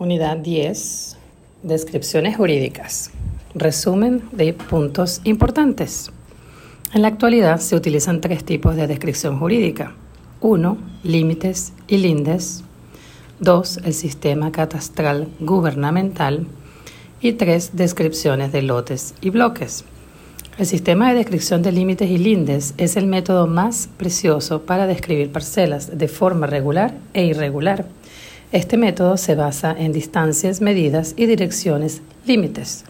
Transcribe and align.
Unidad 0.00 0.36
10. 0.36 1.16
Descripciones 1.64 2.36
jurídicas. 2.36 3.10
Resumen 3.56 4.22
de 4.30 4.52
puntos 4.52 5.20
importantes. 5.24 6.12
En 6.94 7.02
la 7.02 7.08
actualidad 7.08 7.58
se 7.58 7.74
utilizan 7.74 8.20
tres 8.20 8.44
tipos 8.44 8.76
de 8.76 8.86
descripción 8.86 9.40
jurídica. 9.40 9.96
1. 10.40 10.78
Límites 11.02 11.72
y 11.88 11.96
lindes. 11.96 12.62
2. 13.40 13.78
El 13.78 13.92
sistema 13.92 14.52
catastral 14.52 15.26
gubernamental. 15.40 16.46
Y 17.20 17.32
3. 17.32 17.70
Descripciones 17.72 18.52
de 18.52 18.62
lotes 18.62 19.16
y 19.20 19.30
bloques. 19.30 19.84
El 20.58 20.66
sistema 20.66 21.08
de 21.08 21.16
descripción 21.16 21.60
de 21.62 21.72
límites 21.72 22.08
y 22.08 22.18
lindes 22.18 22.72
es 22.78 22.96
el 22.96 23.08
método 23.08 23.48
más 23.48 23.88
precioso 23.96 24.62
para 24.62 24.86
describir 24.86 25.32
parcelas 25.32 25.98
de 25.98 26.06
forma 26.06 26.46
regular 26.46 26.94
e 27.14 27.24
irregular 27.24 27.86
este 28.50 28.78
método 28.78 29.18
se 29.18 29.34
basa 29.34 29.74
en 29.78 29.92
distancias, 29.92 30.60
medidas 30.60 31.14
y 31.16 31.26
direcciones 31.26 32.00
límites. 32.26 32.84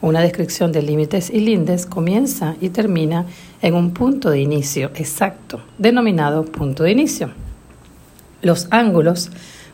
Una 0.00 0.20
descripción 0.20 0.72
de 0.72 0.82
límites 0.82 1.28
y 1.30 1.40
lindes 1.40 1.84
comienza 1.84 2.56
y 2.60 2.70
termina 2.70 3.26
en 3.60 3.74
un 3.74 3.92
punto 3.92 4.30
de 4.30 4.40
inicio 4.40 4.90
exacto, 4.94 5.60
denominado 5.76 6.44
punto 6.44 6.82
de 6.82 6.92
inicio. 6.92 7.30
Los 8.40 8.68
ángulos 8.70 9.30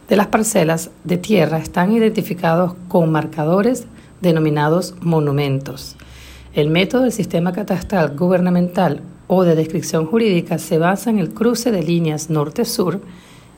de 0.08 0.16
las 0.16 0.26
parcelas 0.26 0.90
de 1.04 1.18
tierra 1.18 1.58
están 1.58 1.92
identificados 1.92 2.74
con 2.88 3.10
marcadores 3.12 3.86
denominados 4.20 4.94
monumentos. 5.00 5.96
El 6.52 6.68
método 6.68 7.02
del 7.02 7.12
sistema 7.12 7.52
catastral 7.52 8.16
gubernamental 8.16 9.02
o 9.28 9.44
de 9.44 9.54
descripción 9.54 10.06
jurídica 10.06 10.58
se 10.58 10.78
basa 10.78 11.10
en 11.10 11.20
el 11.20 11.30
cruce 11.30 11.70
de 11.70 11.82
líneas 11.82 12.28
norte-sur, 12.28 13.00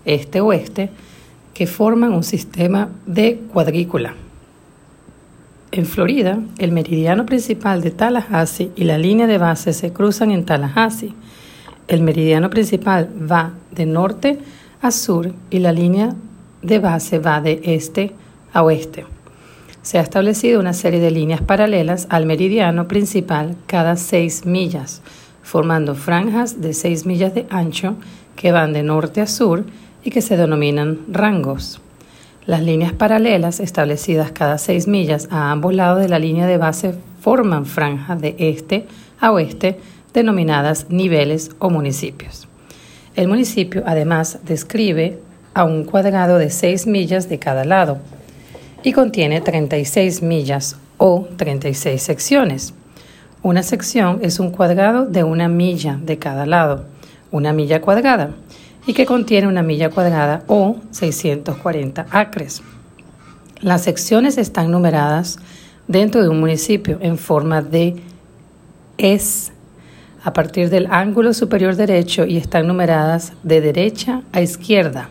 este-oeste, 0.05 0.91
que 1.55 1.67
forman 1.67 2.13
un 2.13 2.25
sistema 2.25 2.89
de 3.07 3.41
cuadrícula. 3.53 4.15
En 5.73 5.87
Florida, 5.87 6.41
el 6.59 6.73
meridiano 6.73 7.27
principal 7.27 7.81
de 7.81 7.93
Tallahassee 7.93 8.73
y 8.75 8.85
la 8.85 8.99
línea 8.99 9.27
de 9.27 9.39
base 9.39 9.73
se 9.73 9.93
cruzan 9.93 10.33
en 10.33 10.45
Tallahassee. 10.45 11.15
El 11.87 12.03
meridiano 12.03 12.51
principal 12.51 13.09
va 13.31 13.53
de 13.71 13.87
norte 13.87 14.39
a 14.83 14.91
sur 14.91 15.33
y 15.49 15.61
la 15.61 15.73
línea 15.73 16.15
de 16.63 16.79
base 16.79 17.19
va 17.19 17.41
de 17.41 17.61
este 17.63 18.13
a 18.53 18.63
oeste. 18.63 19.07
Se 19.83 19.99
ha 19.99 20.03
establecido 20.03 20.61
una 20.61 20.73
serie 20.73 21.01
de 21.01 21.11
líneas 21.11 21.41
paralelas 21.41 22.07
al 22.11 22.27
meridiano 22.27 22.87
principal 22.87 23.57
cada 23.67 23.97
seis 23.97 24.45
millas, 24.45 25.03
formando 25.43 25.95
franjas 25.95 26.61
de 26.61 26.75
seis 26.75 27.07
millas 27.07 27.35
de 27.35 27.47
ancho 27.49 27.95
que 28.37 28.53
van 28.53 28.73
de 28.73 28.83
norte 28.83 29.21
a 29.21 29.27
sur 29.27 29.65
y 30.03 30.11
que 30.11 30.23
se 30.23 30.37
denominan 30.37 31.01
rangos. 31.09 31.81
Las 32.47 32.63
líneas 32.63 32.93
paralelas 32.93 33.61
establecidas 33.61 34.33
cada 34.33 34.59
seis 34.59 34.89
millas 34.89 35.29
a 35.31 35.51
ambos 35.51 35.75
lados 35.75 36.01
de 36.01 36.09
la 36.09 36.19
línea 36.19 36.47
de 36.47 36.57
base 36.57 36.95
forman 37.21 37.67
franjas 37.67 38.21
de 38.21 38.35
este 38.39 38.87
a 39.21 39.33
oeste 39.33 39.79
denominadas 40.15 40.89
niveles 40.89 41.51
o 41.59 41.71
municipios. 41.71 42.49
El 43.15 43.29
municipio 43.29 43.83
además 43.87 44.39
describe 44.45 45.19
a 45.53 45.65
un 45.65 45.85
cuadrado 45.85 46.39
de 46.39 46.49
6 46.49 46.87
millas 46.87 47.29
de 47.29 47.39
cada 47.39 47.65
lado 47.65 47.99
y 48.83 48.93
contiene 48.93 49.41
36 49.41 50.23
millas 50.23 50.77
o 50.97 51.29
36 51.37 52.01
secciones. 52.01 52.73
Una 53.43 53.63
sección 53.63 54.21
es 54.23 54.39
un 54.39 54.51
cuadrado 54.51 55.07
de 55.07 55.25
una 55.25 55.49
milla 55.49 55.99
de 56.01 56.19
cada 56.19 56.47
lado, 56.47 56.85
una 57.31 57.53
milla 57.53 57.81
cuadrada 57.81 58.31
y 58.91 58.93
que 58.93 59.07
contiene 59.07 59.47
una 59.47 59.63
milla 59.63 59.89
cuadrada 59.89 60.43
o 60.49 60.79
640 60.91 62.07
acres. 62.11 62.61
Las 63.61 63.85
secciones 63.85 64.37
están 64.37 64.73
numeradas 64.73 65.39
dentro 65.87 66.25
de 66.25 66.29
un 66.29 66.41
municipio 66.41 66.99
en 67.01 67.17
forma 67.17 67.63
de 67.63 68.03
S 68.99 69.53
a 70.25 70.33
partir 70.33 70.71
del 70.71 70.89
ángulo 70.91 71.35
superior 71.35 71.77
derecho 71.77 72.27
y 72.27 72.37
están 72.37 72.67
numeradas 72.67 73.33
de 73.45 73.61
derecha 73.61 74.23
a 74.33 74.41
izquierda. 74.41 75.09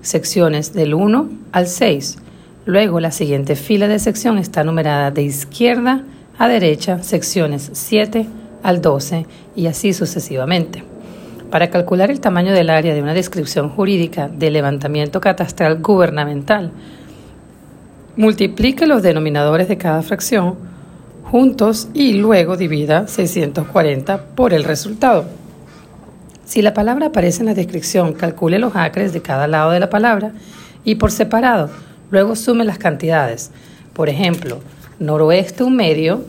Secciones 0.00 0.72
del 0.72 0.94
1 0.94 1.28
al 1.52 1.66
6. 1.66 2.16
Luego 2.64 3.00
la 3.00 3.10
siguiente 3.10 3.54
fila 3.54 3.86
de 3.86 3.98
sección 3.98 4.38
está 4.38 4.64
numerada 4.64 5.10
de 5.10 5.24
izquierda 5.24 6.04
a 6.38 6.48
derecha, 6.48 7.02
secciones 7.02 7.68
7 7.74 8.26
al 8.62 8.80
12 8.80 9.26
y 9.54 9.66
así 9.66 9.92
sucesivamente. 9.92 10.93
Para 11.54 11.70
calcular 11.70 12.10
el 12.10 12.18
tamaño 12.18 12.52
del 12.52 12.68
área 12.68 12.94
de 12.94 13.00
una 13.00 13.14
descripción 13.14 13.68
jurídica 13.68 14.26
de 14.26 14.50
levantamiento 14.50 15.20
catastral 15.20 15.80
gubernamental, 15.80 16.72
multiplique 18.16 18.88
los 18.88 19.04
denominadores 19.04 19.68
de 19.68 19.78
cada 19.78 20.02
fracción 20.02 20.56
juntos 21.22 21.86
y 21.94 22.14
luego 22.14 22.56
divida 22.56 23.06
640 23.06 24.34
por 24.34 24.52
el 24.52 24.64
resultado. 24.64 25.26
Si 26.44 26.60
la 26.60 26.74
palabra 26.74 27.06
aparece 27.06 27.42
en 27.42 27.46
la 27.46 27.54
descripción, 27.54 28.14
calcule 28.14 28.58
los 28.58 28.74
acres 28.74 29.12
de 29.12 29.22
cada 29.22 29.46
lado 29.46 29.70
de 29.70 29.78
la 29.78 29.90
palabra 29.90 30.32
y 30.82 30.96
por 30.96 31.12
separado, 31.12 31.70
luego 32.10 32.34
sume 32.34 32.64
las 32.64 32.78
cantidades. 32.78 33.52
Por 33.92 34.08
ejemplo, 34.08 34.58
noroeste 34.98 35.62
un 35.62 35.76
medio, 35.76 36.24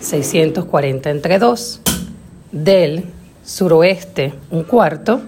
640 0.00 1.10
entre 1.10 1.38
2, 1.38 1.82
del 2.50 3.04
suroeste 3.44 4.34
un 4.50 4.64
cuarto, 4.64 5.20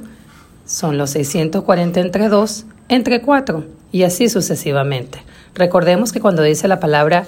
son 0.65 0.99
los 0.99 1.11
640 1.11 2.01
entre 2.01 2.29
2 2.29 2.67
entre 2.89 3.23
4 3.23 3.65
y 3.93 4.03
así 4.03 4.29
sucesivamente. 4.29 5.23
Recordemos 5.55 6.13
que 6.13 6.21
cuando 6.21 6.43
dice 6.43 6.69
la 6.69 6.81
palabra 6.81 7.27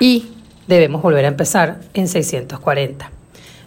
y 0.00 0.28
debemos 0.68 1.02
volver 1.02 1.24
a 1.24 1.28
empezar 1.28 1.80
en 1.94 2.08
640. 2.08 3.10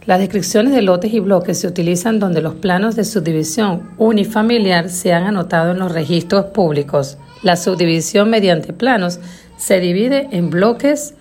Las 0.06 0.20
descripciones 0.20 0.74
de 0.74 0.82
lotes 0.82 1.14
y 1.14 1.20
bloques 1.20 1.60
se 1.60 1.68
utilizan 1.68 2.20
donde 2.20 2.42
los 2.42 2.56
planos 2.56 2.96
de 2.96 3.04
subdivisión 3.04 3.92
unifamiliar 3.98 4.90
se 4.90 5.14
han 5.14 5.24
anotado 5.24 5.72
en 5.72 5.80
los 5.80 5.92
registros 5.92 6.46
públicos. 6.46 7.18
La 7.44 7.56
subdivisión 7.56 8.30
mediante 8.30 8.74
planos 8.74 9.20
se 9.58 9.80
divide 9.80 10.28
en 10.32 10.50
bloques 10.50 11.14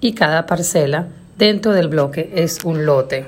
y 0.00 0.12
cada 0.12 0.46
parcela 0.46 1.08
dentro 1.38 1.72
del 1.72 1.88
bloque 1.88 2.30
es 2.34 2.64
un 2.64 2.86
lote. 2.86 3.26